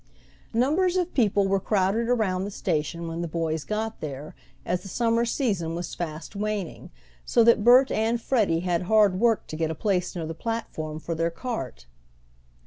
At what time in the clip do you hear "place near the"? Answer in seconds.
9.75-10.33